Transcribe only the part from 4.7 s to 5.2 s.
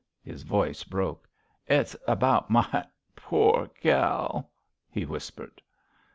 he